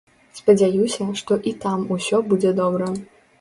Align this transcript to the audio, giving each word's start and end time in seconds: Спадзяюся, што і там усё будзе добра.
Спадзяюся, 0.37 1.05
што 1.21 1.37
і 1.51 1.53
там 1.67 1.85
усё 1.97 2.23
будзе 2.31 2.55
добра. 2.63 2.91